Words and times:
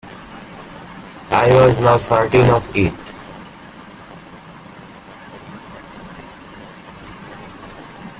I 1.29 1.45
was 1.53 1.79
now 1.79 1.95
certain 1.97 2.49
of 2.49 2.75
it. 2.75 2.91